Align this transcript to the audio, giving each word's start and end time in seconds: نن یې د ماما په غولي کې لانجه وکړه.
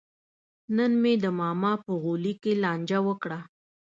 نن 0.75 0.91
یې 1.09 1.13
د 1.23 1.25
ماما 1.39 1.73
په 1.83 1.91
غولي 2.01 2.33
کې 2.41 2.51
لانجه 2.63 2.99
وکړه. 3.07 3.39